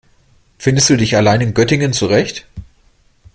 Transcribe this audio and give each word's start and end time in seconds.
Findest 0.57 0.89
du 0.89 0.97
dich 0.97 1.15
allein 1.15 1.41
in 1.41 1.53
Göttingen 1.53 1.93
zurecht? 1.93 2.47